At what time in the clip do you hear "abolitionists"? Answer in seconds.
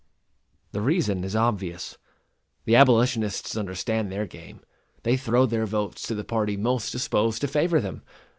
2.75-3.55